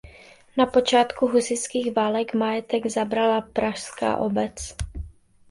Na 0.57 0.65
počátku 0.65 1.27
husitských 1.27 1.95
válek 1.95 2.33
majetek 2.33 2.85
zabrala 2.87 3.41
pražská 3.41 4.17
obec. 4.17 4.75